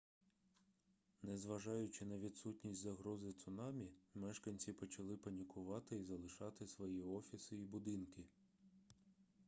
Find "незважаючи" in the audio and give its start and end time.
1.23-2.05